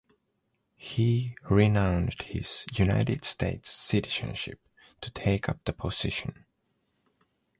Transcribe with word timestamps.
He 0.77 1.35
renounced 1.47 2.23
his 2.23 2.65
United 2.73 3.23
States 3.23 3.69
citizenship 3.69 4.59
to 5.01 5.11
take 5.11 5.47
up 5.47 5.63
the 5.63 5.73
position. 5.73 6.47